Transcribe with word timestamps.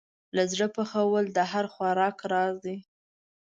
له 0.35 0.43
زړه 0.51 0.67
پخول 0.75 1.25
د 1.31 1.39
هر 1.51 1.65
خوراک 1.73 2.17
راز 2.31 2.55
دی. 2.65 2.77